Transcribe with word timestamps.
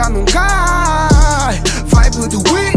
já 0.00 0.08
não 0.08 0.24
cai. 0.24 1.60
Vibe 1.86 2.28
do 2.30 2.38
winner. 2.48 2.72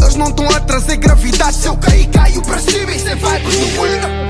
Eles 0.00 0.16
não 0.16 0.28
estão 0.28 0.48
a 0.48 0.60
trazer 0.60 0.96
gravidade. 0.96 1.54
Se 1.54 1.68
eu 1.68 1.76
cair, 1.76 2.08
caio 2.10 2.42
para 2.42 2.58
cima. 2.58 2.90
Isso 2.90 3.08
é 3.08 3.14
vibe 3.14 3.44
do 3.44 3.82
winner. 3.82 4.26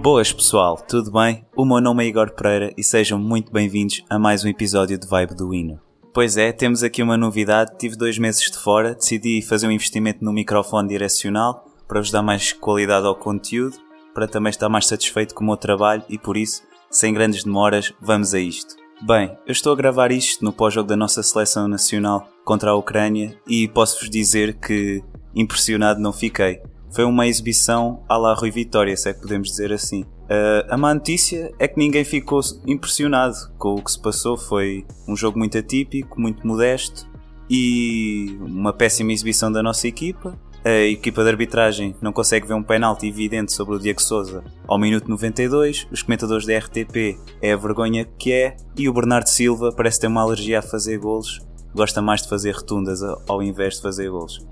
Boas 0.00 0.32
pessoal, 0.32 0.76
tudo 0.76 1.10
bem? 1.10 1.44
O 1.56 1.64
meu 1.64 1.80
nome 1.80 2.04
é 2.04 2.06
Igor 2.06 2.30
Pereira 2.30 2.72
e 2.76 2.84
sejam 2.84 3.18
muito 3.18 3.50
bem-vindos 3.50 4.04
a 4.08 4.20
mais 4.20 4.44
um 4.44 4.48
episódio 4.48 4.96
de 4.96 5.04
Vibe 5.04 5.34
do 5.34 5.52
Hino. 5.52 5.80
Pois 6.14 6.36
é, 6.36 6.52
temos 6.52 6.84
aqui 6.84 7.02
uma 7.02 7.16
novidade. 7.16 7.72
Tive 7.76 7.96
dois 7.96 8.16
meses 8.16 8.48
de 8.48 8.56
fora, 8.56 8.94
decidi 8.94 9.42
fazer 9.42 9.66
um 9.66 9.72
investimento 9.72 10.24
no 10.24 10.32
microfone 10.32 10.86
direcional 10.88 11.64
para 11.88 11.98
vos 12.00 12.12
dar 12.12 12.22
mais 12.22 12.52
qualidade 12.52 13.04
ao 13.04 13.16
conteúdo, 13.16 13.76
para 14.16 14.26
também 14.26 14.48
estar 14.48 14.70
mais 14.70 14.86
satisfeito 14.86 15.34
com 15.34 15.44
o 15.44 15.46
meu 15.46 15.58
trabalho 15.58 16.02
e 16.08 16.18
por 16.18 16.38
isso, 16.38 16.62
sem 16.90 17.12
grandes 17.12 17.44
demoras, 17.44 17.92
vamos 18.00 18.32
a 18.32 18.40
isto. 18.40 18.74
Bem, 19.02 19.36
eu 19.46 19.52
estou 19.52 19.74
a 19.74 19.76
gravar 19.76 20.10
isto 20.10 20.42
no 20.42 20.54
pós-jogo 20.54 20.88
da 20.88 20.96
nossa 20.96 21.22
seleção 21.22 21.68
nacional 21.68 22.26
contra 22.42 22.70
a 22.70 22.74
Ucrânia 22.74 23.38
e 23.46 23.68
posso-vos 23.68 24.08
dizer 24.08 24.54
que 24.54 25.04
impressionado 25.34 26.00
não 26.00 26.14
fiquei. 26.14 26.62
Foi 26.90 27.04
uma 27.04 27.26
exibição 27.26 28.02
à 28.08 28.16
la 28.16 28.32
Rui 28.32 28.50
Vitória, 28.50 28.96
se 28.96 29.10
é 29.10 29.12
que 29.12 29.20
podemos 29.20 29.50
dizer 29.50 29.70
assim. 29.70 30.00
Uh, 30.00 30.64
a 30.70 30.78
má 30.78 30.94
notícia 30.94 31.52
é 31.58 31.68
que 31.68 31.76
ninguém 31.76 32.02
ficou 32.02 32.40
impressionado 32.66 33.36
com 33.58 33.74
o 33.74 33.82
que 33.82 33.90
se 33.90 34.00
passou. 34.00 34.38
Foi 34.38 34.86
um 35.06 35.14
jogo 35.14 35.38
muito 35.38 35.58
atípico, 35.58 36.18
muito 36.18 36.46
modesto 36.46 37.06
e 37.50 38.38
uma 38.40 38.72
péssima 38.72 39.12
exibição 39.12 39.52
da 39.52 39.62
nossa 39.62 39.86
equipa. 39.86 40.38
A 40.66 40.80
equipa 40.80 41.22
de 41.22 41.30
arbitragem 41.30 41.94
não 42.02 42.12
consegue 42.12 42.44
ver 42.44 42.54
um 42.54 42.62
penalti 42.62 43.06
evidente 43.06 43.52
sobre 43.52 43.76
o 43.76 43.78
Diego 43.78 44.02
Souza 44.02 44.42
ao 44.66 44.76
minuto 44.76 45.08
92. 45.08 45.86
Os 45.92 46.02
comentadores 46.02 46.44
da 46.44 46.58
RTP 46.58 47.16
é 47.40 47.52
a 47.52 47.56
vergonha 47.56 48.04
que 48.18 48.32
é. 48.32 48.56
E 48.76 48.88
o 48.88 48.92
Bernardo 48.92 49.28
Silva 49.28 49.70
parece 49.70 50.00
ter 50.00 50.08
uma 50.08 50.22
alergia 50.22 50.58
a 50.58 50.62
fazer 50.62 50.98
golos 50.98 51.40
gosta 51.72 52.00
mais 52.00 52.22
de 52.22 52.28
fazer 52.28 52.52
rotundas 52.52 53.00
ao 53.28 53.42
invés 53.42 53.74
de 53.74 53.82
fazer 53.82 54.10
gols. 54.10 54.44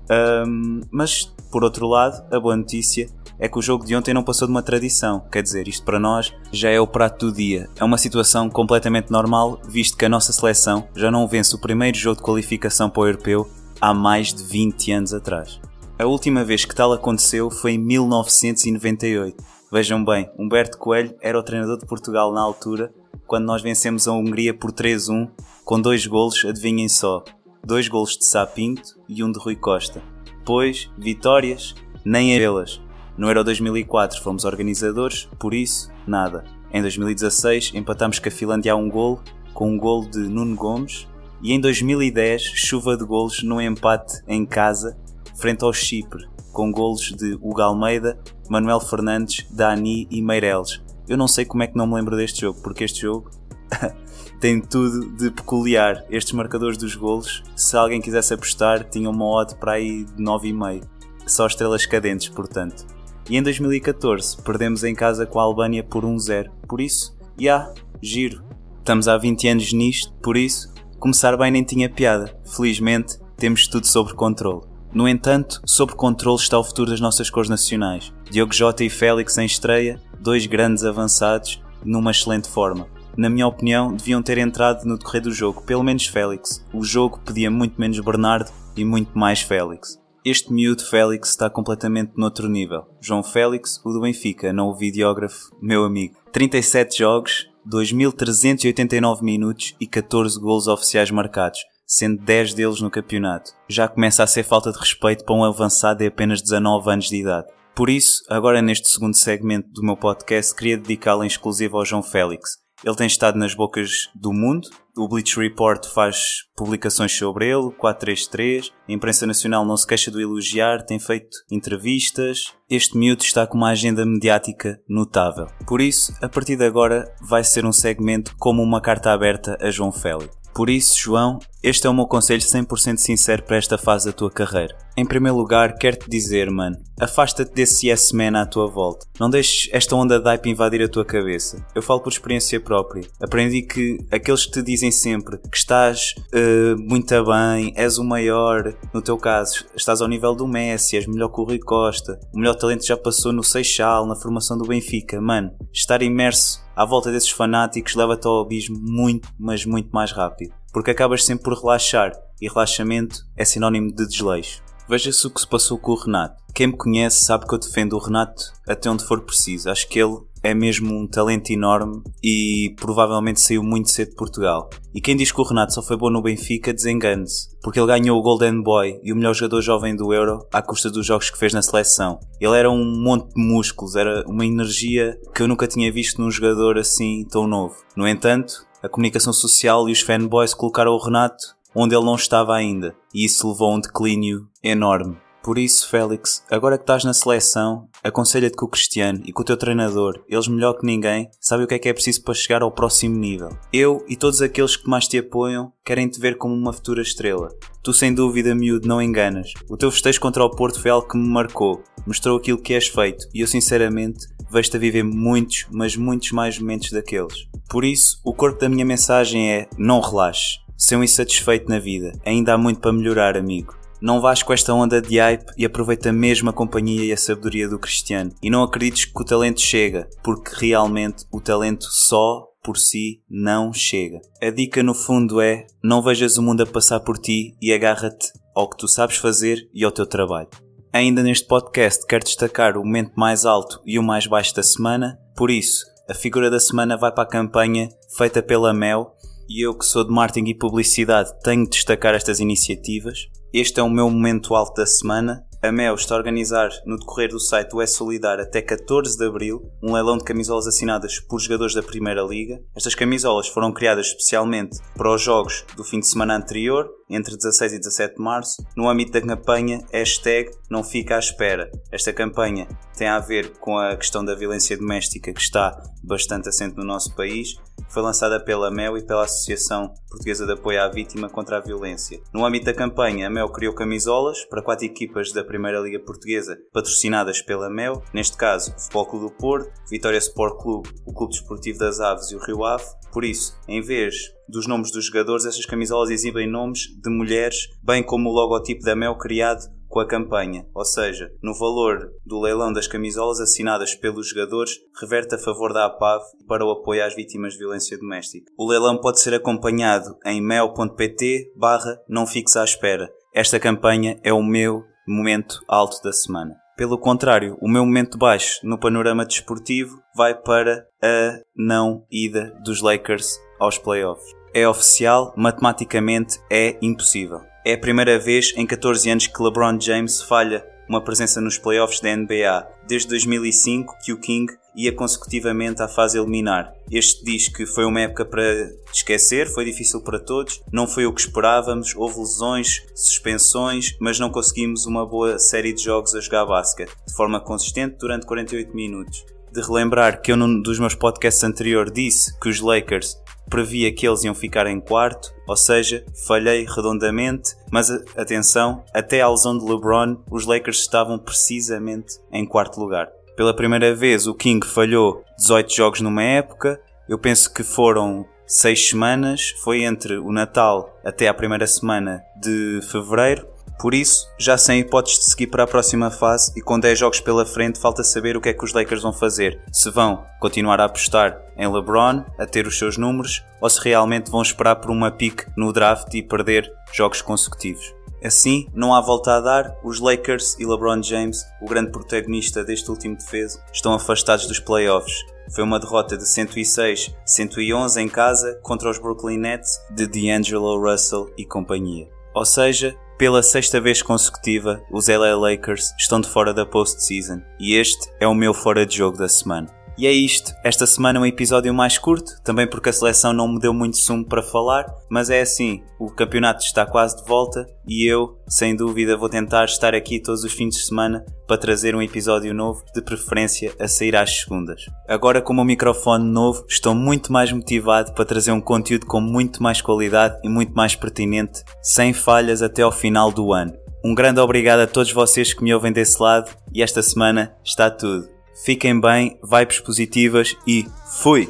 Um, 0.47 0.81
mas, 0.91 1.23
por 1.51 1.63
outro 1.63 1.87
lado, 1.87 2.23
a 2.31 2.39
boa 2.39 2.55
notícia 2.55 3.09
é 3.39 3.49
que 3.49 3.57
o 3.57 3.61
jogo 3.63 3.83
de 3.83 3.95
ontem 3.95 4.13
não 4.13 4.23
passou 4.23 4.47
de 4.47 4.51
uma 4.51 4.61
tradição. 4.61 5.21
Quer 5.31 5.41
dizer, 5.41 5.67
isto 5.67 5.83
para 5.83 5.99
nós 5.99 6.31
já 6.51 6.69
é 6.69 6.79
o 6.79 6.85
prato 6.85 7.25
do 7.25 7.35
dia. 7.35 7.67
É 7.75 7.83
uma 7.83 7.97
situação 7.97 8.47
completamente 8.47 9.11
normal, 9.11 9.59
visto 9.67 9.97
que 9.97 10.05
a 10.05 10.09
nossa 10.09 10.31
seleção 10.31 10.87
já 10.95 11.09
não 11.09 11.27
vence 11.27 11.55
o 11.55 11.59
primeiro 11.59 11.97
jogo 11.97 12.17
de 12.17 12.23
qualificação 12.23 12.91
para 12.91 13.01
o 13.01 13.07
europeu 13.07 13.49
há 13.81 13.91
mais 13.91 14.31
de 14.31 14.43
20 14.43 14.91
anos 14.91 15.13
atrás. 15.13 15.59
A 15.97 16.05
última 16.05 16.43
vez 16.43 16.65
que 16.65 16.75
tal 16.75 16.91
aconteceu 16.91 17.49
foi 17.49 17.75
em 17.75 17.77
1998. 17.77 19.41
Vejam 19.71 20.03
bem, 20.03 20.29
Humberto 20.37 20.77
Coelho 20.77 21.15
era 21.21 21.39
o 21.39 21.43
treinador 21.43 21.77
de 21.77 21.85
Portugal 21.85 22.33
na 22.33 22.41
altura, 22.41 22.93
quando 23.25 23.45
nós 23.45 23.61
vencemos 23.61 24.05
a 24.05 24.11
Hungria 24.11 24.53
por 24.53 24.73
3-1 24.73 25.29
com 25.63 25.79
dois 25.79 26.05
golos, 26.05 26.43
adivinhem 26.43 26.89
só, 26.89 27.23
dois 27.63 27.87
golos 27.87 28.17
de 28.17 28.25
Sapinto 28.25 28.99
e 29.07 29.23
um 29.23 29.31
de 29.31 29.39
Rui 29.39 29.55
Costa. 29.55 30.03
Depois, 30.25 30.91
vitórias, 30.97 31.73
nem 32.03 32.37
elas. 32.37 32.81
No 33.17 33.29
Euro 33.29 33.45
2004 33.45 34.21
fomos 34.21 34.43
organizadores, 34.43 35.29
por 35.39 35.53
isso, 35.53 35.89
nada. 36.05 36.43
Em 36.73 36.81
2016 36.81 37.71
empatamos 37.73 38.19
com 38.19 38.27
a 38.27 38.31
Finlândia 38.31 38.73
a 38.73 38.75
um 38.75 38.89
golo, 38.89 39.23
com 39.53 39.71
um 39.71 39.77
golo 39.77 40.09
de 40.09 40.19
Nuno 40.19 40.57
Gomes, 40.57 41.07
e 41.41 41.53
em 41.53 41.59
2010 41.59 42.41
chuva 42.41 42.97
de 42.97 43.05
golos 43.05 43.41
no 43.43 43.61
empate 43.61 44.21
em 44.27 44.45
casa, 44.45 44.97
frente 45.35 45.63
ao 45.63 45.73
Chipre, 45.73 46.27
com 46.51 46.71
golos 46.71 47.11
de 47.11 47.33
Hugo 47.35 47.61
Almeida, 47.61 48.17
Manuel 48.49 48.79
Fernandes, 48.79 49.45
Dani 49.51 50.07
e 50.09 50.21
Meireles. 50.21 50.81
Eu 51.07 51.17
não 51.17 51.27
sei 51.27 51.45
como 51.45 51.63
é 51.63 51.67
que 51.67 51.77
não 51.77 51.85
me 51.85 51.95
lembro 51.95 52.15
deste 52.15 52.41
jogo, 52.41 52.59
porque 52.61 52.83
este 52.83 53.01
jogo 53.01 53.29
tem 54.39 54.61
tudo 54.61 55.11
de 55.15 55.31
peculiar. 55.31 56.03
Estes 56.09 56.33
marcadores 56.33 56.77
dos 56.77 56.95
golos, 56.95 57.43
se 57.55 57.75
alguém 57.75 58.01
quisesse 58.01 58.33
apostar, 58.33 58.83
tinham 58.85 59.11
uma 59.11 59.25
odd 59.25 59.55
para 59.55 59.73
aí 59.73 60.05
de 60.05 60.23
9,5. 60.23 60.83
Só 61.27 61.47
estrelas 61.47 61.85
cadentes, 61.85 62.29
portanto. 62.29 62.85
E 63.29 63.37
em 63.37 63.43
2014 63.43 64.41
perdemos 64.43 64.83
em 64.83 64.93
casa 64.93 65.25
com 65.25 65.39
a 65.39 65.43
Albânia 65.43 65.83
por 65.83 66.03
1-0. 66.03 66.49
Por 66.67 66.79
isso, 66.79 67.17
já, 67.37 67.41
yeah, 67.41 67.73
giro. 68.01 68.43
Estamos 68.79 69.07
há 69.07 69.17
20 69.17 69.47
anos 69.47 69.73
nisto, 69.73 70.13
por 70.21 70.37
isso, 70.37 70.71
começar 70.99 71.35
bem 71.35 71.49
nem 71.49 71.63
tinha 71.63 71.89
piada. 71.89 72.39
Felizmente, 72.55 73.17
temos 73.35 73.67
tudo 73.67 73.87
sob 73.87 74.13
controle. 74.13 74.61
No 74.95 75.07
entanto, 75.07 75.61
sob 75.63 75.93
controle 75.93 76.39
está 76.39 76.57
o 76.57 76.63
futuro 76.63 76.89
das 76.89 76.99
nossas 76.99 77.29
cores 77.29 77.49
nacionais. 77.49 78.11
Diogo 78.31 78.53
Jota 78.53 78.83
e 78.83 78.89
Félix 78.89 79.37
em 79.37 79.45
estreia, 79.45 80.01
dois 80.19 80.47
grandes 80.47 80.83
avançados, 80.83 81.61
numa 81.83 82.09
excelente 82.09 82.49
forma 82.49 82.87
na 83.17 83.29
minha 83.29 83.47
opinião, 83.47 83.93
deviam 83.95 84.21
ter 84.21 84.37
entrado 84.37 84.85
no 84.85 84.97
decorrer 84.97 85.21
do 85.21 85.31
jogo, 85.31 85.61
pelo 85.61 85.83
menos 85.83 86.05
Félix. 86.05 86.65
O 86.73 86.83
jogo 86.83 87.19
pedia 87.25 87.49
muito 87.49 87.79
menos 87.79 87.99
Bernardo 87.99 88.51
e 88.75 88.83
muito 88.83 89.17
mais 89.17 89.41
Félix. 89.41 89.99
Este 90.23 90.51
miúdo 90.51 90.83
Félix 90.83 91.29
está 91.29 91.49
completamente 91.49 92.13
noutro 92.17 92.49
nível. 92.49 92.85
João 92.99 93.23
Félix, 93.23 93.79
o 93.85 93.91
do 93.91 94.01
Benfica, 94.01 94.51
não 94.51 94.69
o 94.69 94.75
videógrafo, 94.75 95.55
meu 95.61 95.85
amigo. 95.85 96.15
37 96.31 96.97
jogos, 96.97 97.47
2.389 97.67 99.21
minutos 99.21 99.75
e 99.79 99.87
14 99.87 100.39
golos 100.39 100.67
oficiais 100.67 101.11
marcados, 101.11 101.59
sendo 101.85 102.23
10 102.23 102.53
deles 102.53 102.81
no 102.81 102.91
campeonato. 102.91 103.51
Já 103.67 103.87
começa 103.87 104.23
a 104.23 104.27
ser 104.27 104.43
falta 104.43 104.71
de 104.71 104.79
respeito 104.79 105.23
para 105.23 105.35
um 105.35 105.43
avançado 105.43 105.99
de 105.99 106.07
apenas 106.07 106.41
19 106.41 106.89
anos 106.89 107.09
de 107.09 107.17
idade. 107.17 107.47
Por 107.75 107.89
isso, 107.89 108.23
agora 108.29 108.61
neste 108.61 108.89
segundo 108.89 109.15
segmento 109.15 109.69
do 109.71 109.83
meu 109.83 109.97
podcast, 109.97 110.55
queria 110.55 110.77
dedicá-lo 110.77 111.23
em 111.23 111.27
exclusivo 111.27 111.77
ao 111.77 111.85
João 111.85 112.01
Félix 112.01 112.65
ele 112.85 112.95
tem 112.95 113.07
estado 113.07 113.37
nas 113.37 113.55
bocas 113.55 114.09
do 114.13 114.31
mundo. 114.31 114.69
O 114.95 115.07
Bleach 115.07 115.39
Report 115.39 115.85
faz 115.87 116.45
publicações 116.55 117.11
sobre 117.11 117.49
ele, 117.49 117.71
433. 117.77 118.71
A 118.87 118.91
imprensa 118.91 119.25
nacional 119.25 119.65
não 119.65 119.75
se 119.75 119.87
queixa 119.87 120.11
do 120.11 120.21
elogiar, 120.21 120.85
tem 120.85 120.99
feito 120.99 121.35
entrevistas. 121.51 122.53
Este 122.69 122.95
miúdo 122.95 123.23
está 123.23 123.47
com 123.47 123.57
uma 123.57 123.69
agenda 123.69 124.05
mediática 124.05 124.79
notável. 124.87 125.47
Por 125.67 125.81
isso, 125.81 126.13
a 126.21 126.29
partir 126.29 126.55
de 126.55 126.65
agora, 126.65 127.11
vai 127.21 127.43
ser 127.43 127.65
um 127.65 127.73
segmento 127.73 128.35
como 128.37 128.61
uma 128.61 128.79
carta 128.79 129.11
aberta 129.11 129.57
a 129.59 129.71
João 129.71 129.91
Félix. 129.91 130.35
Por 130.53 130.69
isso, 130.69 130.97
João, 130.97 131.39
este 131.65 131.87
é 131.87 131.89
o 131.89 131.93
meu 131.95 132.05
conselho 132.05 132.43
100% 132.43 132.97
sincero 132.97 133.41
para 133.41 133.57
esta 133.57 133.75
fase 133.75 134.05
da 134.05 134.11
tua 134.11 134.29
carreira. 134.29 134.77
Em 134.95 135.03
primeiro 135.03 135.35
lugar, 135.35 135.75
quero-te 135.79 136.07
dizer, 136.07 136.51
mano, 136.51 136.77
afasta-te 136.99 137.55
desse 137.55 137.87
yes 137.87 138.11
man 138.11 138.39
à 138.39 138.45
tua 138.45 138.67
volta. 138.67 139.07
Não 139.19 139.31
deixes 139.31 139.67
esta 139.73 139.95
onda 139.95 140.19
de 140.19 140.25
hype 140.25 140.47
invadir 140.47 140.83
a 140.83 140.87
tua 140.87 141.03
cabeça. 141.03 141.65
Eu 141.73 141.81
falo 141.81 142.01
por 142.01 142.11
experiência 142.11 142.59
própria. 142.59 143.03
Aprendi 143.19 143.63
que 143.63 143.97
aqueles 144.11 144.45
que 144.45 144.51
te 144.51 144.61
dizem 144.61 144.91
sempre 144.91 145.39
que 145.39 145.57
estás 145.57 146.13
uh, 146.35 146.79
muito 146.79 147.15
bem, 147.25 147.73
és 147.75 147.97
o 147.97 148.03
maior, 148.03 148.71
no 148.93 149.01
teu 149.01 149.17
caso, 149.17 149.65
estás 149.75 150.01
ao 150.01 150.07
nível 150.07 150.35
do 150.35 150.47
Messi, 150.47 150.97
és 150.97 151.07
melhor 151.07 151.29
que 151.29 151.41
o 151.41 151.45
Rui 151.45 151.57
Costa, 151.57 152.19
o 152.31 152.37
melhor 152.37 152.53
talento 152.53 152.85
já 152.85 152.95
passou 152.95 153.33
no 153.33 153.43
Seixal, 153.43 154.05
na 154.05 154.15
formação 154.15 154.55
do 154.55 154.67
Benfica. 154.67 155.19
Mano, 155.19 155.51
estar 155.73 156.03
imerso 156.03 156.63
à 156.75 156.85
volta 156.85 157.11
desses 157.11 157.31
fanáticos 157.31 157.95
leva-te 157.95 158.27
ao 158.27 158.41
abismo 158.41 158.77
muito, 158.79 159.29
mas 159.39 159.65
muito 159.65 159.89
mais 159.91 160.11
rápido. 160.11 160.53
Porque 160.75 160.91
acabas 160.91 161.23
sempre 161.23 161.45
por 161.45 161.57
relaxar, 161.57 162.11
e 162.41 162.49
relaxamento 162.49 163.19
é 163.37 163.45
sinónimo 163.45 163.95
de 163.95 164.05
desleixo. 164.05 164.61
Veja-se 164.89 165.25
o 165.25 165.29
que 165.29 165.39
se 165.39 165.47
passou 165.47 165.77
com 165.77 165.93
o 165.93 165.95
Renato. 165.95 166.43
Quem 166.53 166.67
me 166.67 166.75
conhece 166.75 167.23
sabe 167.23 167.47
que 167.47 167.55
eu 167.55 167.59
defendo 167.59 167.93
o 167.93 167.97
Renato 167.97 168.51
até 168.67 168.89
onde 168.89 169.05
for 169.05 169.21
preciso. 169.21 169.69
Acho 169.69 169.87
que 169.87 169.97
ele 169.97 170.17
é 170.43 170.53
mesmo 170.53 170.93
um 170.93 171.07
talento 171.07 171.49
enorme 171.51 172.03
e 172.21 172.75
provavelmente 172.75 173.39
saiu 173.39 173.63
muito 173.63 173.89
cedo 173.89 174.09
de 174.09 174.15
Portugal. 174.17 174.69
E 174.93 174.99
quem 174.99 175.15
diz 175.15 175.31
que 175.31 175.39
o 175.39 175.45
Renato 175.45 175.73
só 175.73 175.81
foi 175.81 175.95
bom 175.95 176.09
no 176.09 176.21
Benfica, 176.21 176.73
desengane-se, 176.73 177.57
porque 177.63 177.79
ele 177.79 177.87
ganhou 177.87 178.19
o 178.19 178.21
Golden 178.21 178.61
Boy 178.61 178.99
e 179.01 179.13
o 179.13 179.15
melhor 179.15 179.33
jogador 179.33 179.61
jovem 179.61 179.95
do 179.95 180.13
Euro 180.13 180.45
à 180.51 180.61
custa 180.61 180.91
dos 180.91 181.05
jogos 181.05 181.29
que 181.29 181.39
fez 181.39 181.53
na 181.53 181.61
seleção. 181.61 182.19
Ele 182.37 182.57
era 182.57 182.69
um 182.69 183.01
monte 183.01 183.33
de 183.33 183.41
músculos, 183.41 183.95
era 183.95 184.25
uma 184.27 184.45
energia 184.45 185.17
que 185.33 185.41
eu 185.41 185.47
nunca 185.47 185.67
tinha 185.67 185.89
visto 185.89 186.21
num 186.21 186.29
jogador 186.29 186.77
assim 186.77 187.25
tão 187.31 187.47
novo. 187.47 187.75
No 187.95 188.05
entanto, 188.05 188.65
a 188.85 188.89
comunicação 188.89 189.33
social 189.33 189.89
e 189.89 189.91
os 189.91 190.01
fanboys 190.01 190.53
colocaram 190.53 190.91
o 190.91 191.03
Renato 191.03 191.55
onde 191.75 191.93
ele 191.93 192.05
não 192.05 192.15
estava 192.15 192.55
ainda, 192.55 192.95
e 193.13 193.25
isso 193.25 193.49
levou 193.49 193.71
a 193.71 193.75
um 193.75 193.79
declínio 193.81 194.47
enorme. 194.63 195.17
Por 195.43 195.59
isso, 195.59 195.87
Félix, 195.89 196.43
agora 196.49 196.75
que 196.75 196.83
estás 196.83 197.03
na 197.03 197.13
seleção, 197.13 197.87
aconselha-te 198.03 198.57
que 198.57 198.65
o 198.65 198.67
Cristiano 198.67 199.21
e 199.25 199.31
com 199.31 199.43
o 199.43 199.45
teu 199.45 199.55
treinador, 199.55 200.23
eles 200.27 200.47
melhor 200.47 200.73
que 200.73 200.85
ninguém, 200.85 201.29
sabem 201.39 201.65
o 201.65 201.67
que 201.67 201.75
é 201.75 201.79
que 201.79 201.89
é 201.89 201.93
preciso 201.93 202.23
para 202.23 202.33
chegar 202.33 202.63
ao 202.63 202.71
próximo 202.71 203.15
nível. 203.15 203.49
Eu 203.71 204.03
e 204.07 204.15
todos 204.15 204.41
aqueles 204.41 204.75
que 204.75 204.89
mais 204.89 205.07
te 205.07 205.19
apoiam 205.19 205.71
querem 205.85 206.07
te 206.07 206.19
ver 206.19 206.37
como 206.37 206.55
uma 206.55 206.73
futura 206.73 207.03
estrela. 207.03 207.49
Tu 207.83 207.93
sem 207.93 208.11
dúvida, 208.11 208.55
miúdo, 208.55 208.87
não 208.87 208.99
enganas. 208.99 209.53
O 209.69 209.77
teu 209.77 209.91
festejo 209.91 210.19
contra 210.19 210.43
o 210.43 210.49
Porto 210.49 210.81
foi 210.81 210.89
algo 210.89 211.07
que 211.07 211.17
me 211.17 211.27
marcou, 211.27 211.83
mostrou 212.05 212.37
aquilo 212.37 212.57
que 212.61 212.73
és 212.73 212.87
feito 212.87 213.27
e 213.33 213.41
eu 213.41 213.47
sinceramente 213.47 214.27
vejo-te 214.51 214.77
a 214.77 214.79
viver 214.79 215.03
muitos, 215.03 215.65
mas 215.71 215.95
muitos 215.95 216.31
mais 216.31 216.57
momentos 216.59 216.91
daqueles. 216.91 217.47
Por 217.69 217.83
isso, 217.83 218.19
o 218.23 218.33
corpo 218.33 218.59
da 218.59 218.69
minha 218.69 218.85
mensagem 218.85 219.51
é 219.51 219.67
não 219.77 219.99
relaxe. 219.99 220.59
Ser 220.77 220.97
um 220.97 221.03
insatisfeito 221.03 221.69
na 221.69 221.79
vida, 221.79 222.11
ainda 222.25 222.53
há 222.53 222.57
muito 222.57 222.79
para 222.79 222.93
melhorar, 222.93 223.37
amigo. 223.37 223.75
não 224.01 224.21
vás 224.21 224.43
com 224.43 224.53
esta 224.53 224.73
onda 224.73 225.01
de 225.01 225.17
hype 225.17 225.51
e 225.57 225.65
aproveita 225.65 226.11
mesmo 226.11 226.49
a 226.49 226.53
companhia 226.53 227.05
e 227.05 227.11
a 227.11 227.17
sabedoria 227.17 227.67
do 227.67 227.79
Cristiano. 227.79 228.31
E 228.41 228.49
não 228.49 228.61
acredites 228.61 229.05
que 229.05 229.21
o 229.21 229.25
talento 229.25 229.61
chega, 229.61 230.07
porque 230.23 230.51
realmente 230.53 231.25
o 231.31 231.41
talento 231.41 231.85
só 231.89 232.45
por 232.63 232.77
si 232.77 233.21
não 233.29 233.71
chega. 233.71 234.19
A 234.41 234.49
dica 234.49 234.83
no 234.83 234.93
fundo 234.93 235.39
é: 235.39 235.65
não 235.83 236.01
vejas 236.01 236.37
o 236.37 236.41
mundo 236.41 236.61
a 236.61 236.65
passar 236.65 236.99
por 236.99 237.17
ti 237.17 237.55
e 237.61 237.73
agarra-te 237.73 238.31
ao 238.55 238.69
que 238.69 238.77
tu 238.77 238.87
sabes 238.87 239.17
fazer 239.17 239.69
e 239.73 239.83
ao 239.83 239.91
teu 239.91 240.05
trabalho. 240.05 240.49
Ainda 240.95 241.21
neste 241.21 241.45
podcast 241.45 242.05
quero 242.07 242.23
destacar 242.23 242.77
o 242.77 242.85
momento 242.85 243.11
mais 243.17 243.43
alto 243.45 243.81
e 243.85 243.99
o 243.99 244.01
mais 244.01 244.27
baixo 244.27 244.55
da 244.55 244.63
semana, 244.63 245.19
por 245.35 245.51
isso, 245.51 245.83
a 246.09 246.13
figura 246.13 246.49
da 246.49 246.57
semana 246.57 246.95
vai 246.95 247.11
para 247.11 247.25
a 247.25 247.29
campanha 247.29 247.89
feita 248.17 248.41
pela 248.41 248.73
Mel 248.73 249.13
e 249.49 249.67
eu 249.67 249.77
que 249.77 249.83
sou 249.83 250.05
de 250.05 250.13
marketing 250.13 250.51
e 250.51 250.57
publicidade 250.57 251.37
tenho 251.43 251.65
de 251.65 251.71
destacar 251.71 252.15
estas 252.15 252.39
iniciativas. 252.39 253.25
Este 253.53 253.81
é 253.81 253.83
o 253.83 253.89
meu 253.89 254.09
momento 254.09 254.55
alto 254.55 254.75
da 254.75 254.85
semana 254.85 255.45
a 255.65 255.71
MEL 255.71 255.95
está 255.95 256.13
a 256.13 256.17
organizar 256.19 256.69
no 256.85 256.95
decorrer 256.95 257.29
do 257.29 257.39
site 257.39 257.73
o 257.73 257.81
É 257.81 257.87
Solidar 257.87 258.39
até 258.39 258.61
14 258.61 259.17
de 259.17 259.25
Abril 259.25 259.63
um 259.81 259.93
leilão 259.93 260.15
de 260.15 260.23
camisolas 260.23 260.67
assinadas 260.67 261.19
por 261.19 261.39
jogadores 261.39 261.73
da 261.73 261.81
Primeira 261.81 262.21
Liga. 262.21 262.59
Estas 262.75 262.93
camisolas 262.93 263.47
foram 263.47 263.73
criadas 263.73 264.07
especialmente 264.07 264.77
para 264.95 265.11
os 265.11 265.23
jogos 265.23 265.65
do 265.75 265.83
fim 265.83 265.99
de 265.99 266.05
semana 266.05 266.35
anterior, 266.35 266.87
entre 267.09 267.35
16 267.35 267.73
e 267.73 267.77
17 267.79 268.15
de 268.15 268.21
março, 268.21 268.65
no 268.75 268.89
âmbito 268.89 269.11
da 269.11 269.21
campanha 269.21 269.79
hashtag 269.91 270.49
não 270.69 270.83
fica 270.83 271.15
à 271.15 271.19
espera. 271.19 271.71
Esta 271.91 272.13
campanha 272.13 272.67
tem 272.97 273.07
a 273.07 273.19
ver 273.19 273.57
com 273.57 273.77
a 273.77 273.95
questão 273.95 274.23
da 274.23 274.35
violência 274.35 274.77
doméstica 274.77 275.33
que 275.33 275.41
está 275.41 275.81
bastante 276.03 276.49
assente 276.49 276.75
no 276.75 276.83
nosso 276.83 277.15
país 277.15 277.55
foi 277.89 278.01
lançada 278.01 278.39
pela 278.39 278.71
MEL 278.71 278.97
e 278.97 279.05
pela 279.05 279.23
Associação 279.23 279.93
Portuguesa 280.09 280.45
de 280.45 280.53
Apoio 280.53 280.81
à 280.81 280.87
Vítima 280.87 281.29
contra 281.29 281.57
a 281.57 281.61
Violência. 281.61 282.19
No 282.33 282.45
âmbito 282.45 282.65
da 282.65 282.73
campanha, 282.73 283.27
a 283.27 283.29
MEL 283.29 283.49
criou 283.49 283.73
camisolas 283.73 284.43
para 284.45 284.61
quatro 284.61 284.85
equipas 284.85 285.31
da 285.31 285.43
Primeira 285.43 285.79
Liga 285.79 285.99
Portuguesa 285.99 286.57
patrocinadas 286.73 287.41
pela 287.41 287.69
MEL, 287.69 288.03
neste 288.13 288.37
caso 288.37 288.71
o 288.71 288.79
Futebol 288.79 289.05
Clube 289.05 289.25
do 289.27 289.31
Porto, 289.31 289.71
Vitória 289.89 290.17
Sport 290.17 290.61
Clube, 290.61 290.89
o 291.05 291.13
Clube 291.13 291.33
Desportivo 291.33 291.79
das 291.79 291.99
Aves 291.99 292.31
e 292.31 292.35
o 292.35 292.39
Rio 292.39 292.63
Ave. 292.65 292.85
Por 293.11 293.23
isso, 293.23 293.57
em 293.67 293.81
vez 293.81 294.13
dos 294.47 294.67
nomes 294.67 294.91
dos 294.91 295.05
jogadores, 295.05 295.45
essas 295.45 295.65
camisolas 295.65 296.09
exibem 296.09 296.49
nomes 296.49 296.87
de 297.01 297.09
mulheres, 297.09 297.67
bem 297.83 298.03
como 298.03 298.29
o 298.29 298.33
logotipo 298.33 298.83
da 298.83 298.95
MEL 298.95 299.17
criado 299.17 299.61
com 299.87 299.99
a 300.01 300.07
campanha, 300.07 300.67
ou 300.73 300.83
seja, 300.83 301.31
no 301.41 301.57
valor 301.57 302.11
do 302.25 302.41
leilão 302.41 302.73
das 302.73 302.85
camisolas 302.85 303.39
assinadas 303.39 303.95
pelos 303.95 304.29
jogadores, 304.29 304.73
reverte 304.99 305.35
a 305.35 305.37
favor 305.37 305.71
da 305.71 305.85
APAV 305.85 306.21
para 306.47 306.65
o 306.65 306.71
apoio 306.71 307.05
às 307.05 307.15
vítimas 307.15 307.53
de 307.53 307.59
violência 307.59 307.97
doméstica. 307.97 308.51
O 308.57 308.67
leilão 308.67 308.99
pode 308.99 309.21
ser 309.21 309.33
acompanhado 309.33 310.17
em 310.25 310.41
mel.pt 310.41 311.53
barra 311.55 311.97
não 312.09 312.27
fixe 312.27 312.59
à 312.59 312.65
espera. 312.65 313.09
Esta 313.33 313.57
campanha 313.57 314.19
é 314.21 314.33
o 314.33 314.43
meu 314.43 314.83
momento 315.07 315.61
alto 315.67 316.01
da 316.03 316.11
semana. 316.11 316.55
Pelo 316.75 316.97
contrário, 316.97 317.57
o 317.61 317.69
meu 317.69 317.85
momento 317.85 318.17
baixo 318.17 318.59
no 318.63 318.77
panorama 318.77 319.25
desportivo 319.25 319.97
vai 320.13 320.35
para 320.35 320.85
a 321.01 321.39
não 321.55 322.05
ida 322.11 322.53
dos 322.65 322.81
Lakers 322.81 323.39
aos 323.59 323.77
playoffs. 323.77 324.33
É 324.53 324.67
oficial, 324.67 325.33
matematicamente 325.35 326.39
é 326.49 326.77
impossível. 326.81 327.41
É 327.65 327.73
a 327.73 327.79
primeira 327.79 328.17
vez 328.17 328.53
em 328.55 328.65
14 328.65 329.09
anos 329.09 329.27
que 329.27 329.41
LeBron 329.41 329.79
James 329.79 330.21
falha 330.21 330.65
uma 330.87 331.01
presença 331.01 331.41
nos 331.41 331.57
playoffs 331.57 331.99
da 331.99 332.15
NBA, 332.15 332.67
desde 332.87 333.09
2005 333.09 333.97
que 334.03 334.13
o 334.13 334.19
King 334.19 334.53
ia 334.75 334.91
consecutivamente 334.91 335.81
à 335.81 335.87
fase 335.87 336.17
eliminar. 336.17 336.73
Este 336.91 337.23
diz 337.23 337.47
que 337.47 337.65
foi 337.65 337.85
uma 337.85 338.01
época 338.01 338.25
para 338.25 338.69
esquecer, 338.93 339.47
foi 339.47 339.65
difícil 339.65 340.01
para 340.01 340.19
todos, 340.19 340.61
não 340.71 340.85
foi 340.85 341.05
o 341.05 341.13
que 341.13 341.21
esperávamos, 341.21 341.95
houve 341.95 342.19
lesões, 342.19 342.83
suspensões, 342.93 343.95
mas 343.99 344.19
não 344.19 344.29
conseguimos 344.29 344.85
uma 344.85 345.05
boa 345.05 345.39
série 345.39 345.73
de 345.73 345.81
jogos 345.81 346.13
a 346.13 346.19
jogar 346.19 346.45
basquete, 346.45 346.91
de 347.07 347.15
forma 347.15 347.39
consistente 347.39 347.97
durante 347.99 348.25
48 348.25 348.75
minutos. 348.75 349.25
De 349.55 349.61
relembrar 349.61 350.21
que 350.21 350.33
eu 350.33 350.35
num 350.35 350.61
dos 350.61 350.77
meus 350.79 350.93
podcasts 350.95 351.41
anteriores 351.41 351.93
disse 351.93 352.37
que 352.41 352.49
os 352.49 352.59
Lakers 352.59 353.17
previa 353.49 353.89
que 353.93 354.05
eles 354.05 354.21
iam 354.25 354.35
ficar 354.35 354.67
em 354.67 354.81
quarto, 354.81 355.33
ou 355.47 355.55
seja, 355.55 356.05
falhei 356.27 356.65
redondamente, 356.65 357.55
mas 357.71 357.89
atenção, 358.17 358.83
até 358.93 359.21
à 359.21 359.29
lesão 359.29 359.57
de 359.57 359.63
LeBron, 359.63 360.17
os 360.29 360.45
Lakers 360.45 360.79
estavam 360.79 361.17
precisamente 361.17 362.19
em 362.33 362.45
quarto 362.45 362.81
lugar. 362.81 363.09
Pela 363.37 363.55
primeira 363.55 363.95
vez, 363.95 364.27
o 364.27 364.33
King 364.33 364.67
falhou 364.67 365.23
18 365.37 365.73
jogos 365.73 366.01
numa 366.01 366.23
época, 366.23 366.77
eu 367.07 367.17
penso 367.17 367.53
que 367.53 367.63
foram 367.63 368.25
6 368.45 368.89
semanas, 368.89 369.51
foi 369.63 369.83
entre 369.83 370.17
o 370.17 370.33
Natal 370.33 370.99
até 371.01 371.29
à 371.29 371.33
primeira 371.33 371.65
semana 371.65 372.21
de 372.41 372.81
fevereiro, 372.91 373.47
por 373.79 373.93
isso, 373.93 374.27
já 374.39 374.57
sem 374.57 374.79
hipóteses 374.79 375.19
de 375.19 375.25
seguir 375.25 375.47
para 375.47 375.63
a 375.63 375.67
próxima 375.67 376.09
fase 376.09 376.51
e 376.55 376.61
com 376.61 376.79
10 376.79 376.97
jogos 376.97 377.19
pela 377.19 377.45
frente, 377.45 377.79
falta 377.79 378.03
saber 378.03 378.37
o 378.37 378.41
que 378.41 378.49
é 378.49 378.53
que 378.53 378.63
os 378.63 378.73
Lakers 378.73 379.01
vão 379.01 379.13
fazer. 379.13 379.61
Se 379.71 379.89
vão 379.91 380.25
continuar 380.39 380.79
a 380.79 380.85
apostar 380.85 381.39
em 381.57 381.71
LeBron, 381.71 382.23
a 382.39 382.45
ter 382.45 382.65
os 382.67 382.77
seus 382.77 382.97
números, 382.97 383.43
ou 383.61 383.69
se 383.69 383.79
realmente 383.83 384.31
vão 384.31 384.41
esperar 384.41 384.77
por 384.77 384.89
uma 384.91 385.11
pique 385.11 385.45
no 385.57 385.71
draft 385.73 386.13
e 386.13 386.23
perder 386.23 386.71
jogos 386.93 387.21
consecutivos. 387.21 387.93
Assim, 388.23 388.67
não 388.73 388.93
há 388.93 389.01
volta 389.01 389.35
a 389.35 389.39
dar, 389.41 389.75
os 389.83 389.99
Lakers 389.99 390.57
e 390.59 390.65
LeBron 390.65 391.03
James, 391.03 391.45
o 391.61 391.67
grande 391.67 391.91
protagonista 391.91 392.63
deste 392.63 392.89
último 392.89 393.15
defeso, 393.15 393.59
estão 393.71 393.93
afastados 393.93 394.47
dos 394.47 394.59
playoffs. 394.59 395.13
Foi 395.53 395.63
uma 395.63 395.79
derrota 395.79 396.17
de 396.17 396.23
106-111 396.23 397.97
em 397.97 398.09
casa 398.09 398.59
contra 398.63 398.89
os 398.89 398.97
Brooklyn 398.97 399.37
Nets 399.37 399.79
de 399.91 400.07
D'Angelo 400.07 400.79
Russell 400.79 401.31
e 401.37 401.45
companhia. 401.45 402.09
Ou 402.33 402.45
seja, 402.45 402.97
pela 403.17 403.41
sexta 403.41 403.79
vez 403.79 404.01
consecutiva, 404.01 404.83
os 404.91 405.07
LA 405.07 405.35
Lakers 405.35 405.93
estão 405.97 406.19
de 406.19 406.29
fora 406.29 406.53
da 406.53 406.65
postseason 406.65 407.41
e 407.59 407.75
este 407.75 408.09
é 408.19 408.27
o 408.27 408.35
meu 408.35 408.53
fora 408.53 408.85
de 408.85 408.97
jogo 408.97 409.17
da 409.17 409.29
semana. 409.29 409.74
E 409.97 410.05
é 410.05 410.11
isto. 410.11 410.53
Esta 410.63 410.85
semana 410.85 411.19
um 411.19 411.25
episódio 411.25 411.73
mais 411.73 411.97
curto, 411.97 412.33
também 412.43 412.67
porque 412.67 412.89
a 412.89 412.93
seleção 412.93 413.31
não 413.31 413.47
me 413.47 413.59
deu 413.59 413.73
muito 413.73 413.97
sumo 413.97 414.25
para 414.25 414.43
falar, 414.43 414.85
mas 415.09 415.29
é 415.29 415.41
assim, 415.41 415.81
o 415.99 416.09
campeonato 416.09 416.63
está 416.63 416.85
quase 416.85 417.17
de 417.17 417.27
volta 417.27 417.65
e 417.87 418.05
eu, 418.05 418.37
sem 418.47 418.75
dúvida, 418.75 419.15
vou 419.15 419.29
tentar 419.29 419.65
estar 419.65 419.95
aqui 419.95 420.19
todos 420.19 420.43
os 420.43 420.51
fins 420.51 420.75
de 420.75 420.81
semana 420.81 421.25
para 421.47 421.57
trazer 421.57 421.95
um 421.95 422.01
episódio 422.01 422.53
novo, 422.53 422.83
de 422.93 423.01
preferência 423.01 423.73
a 423.79 423.87
sair 423.87 424.15
às 424.15 424.41
segundas. 424.41 424.81
Agora, 425.07 425.41
com 425.41 425.53
o 425.53 425.55
meu 425.55 425.65
microfone 425.65 426.25
novo, 426.25 426.65
estou 426.67 426.93
muito 426.93 427.31
mais 427.31 427.51
motivado 427.51 428.13
para 428.13 428.25
trazer 428.25 428.51
um 428.51 428.61
conteúdo 428.61 429.05
com 429.05 429.21
muito 429.21 429.63
mais 429.63 429.81
qualidade 429.81 430.39
e 430.43 430.49
muito 430.49 430.73
mais 430.73 430.95
pertinente, 430.95 431.63
sem 431.81 432.11
falhas 432.11 432.61
até 432.61 432.81
ao 432.81 432.91
final 432.91 433.31
do 433.31 433.53
ano. 433.53 433.73
Um 434.03 434.13
grande 434.13 434.39
obrigado 434.39 434.81
a 434.81 434.87
todos 434.87 435.11
vocês 435.11 435.53
que 435.53 435.63
me 435.63 435.73
ouvem 435.73 435.91
desse 435.91 436.21
lado 436.21 436.51
e 436.73 436.83
esta 436.83 437.01
semana 437.01 437.55
está 437.63 437.89
tudo. 437.89 438.34
Fiquem 438.63 438.99
bem, 438.99 439.37
vibes 439.43 439.79
positivas 439.79 440.55
e 440.65 440.85
fui! 441.21 441.49